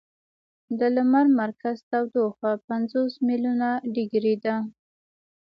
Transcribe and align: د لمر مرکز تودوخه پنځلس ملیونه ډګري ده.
د 0.79 0.81
لمر 0.95 1.25
مرکز 1.41 1.75
تودوخه 1.89 2.51
پنځلس 2.67 3.13
ملیونه 3.27 3.69
ډګري 3.93 4.35
ده. 4.45 4.55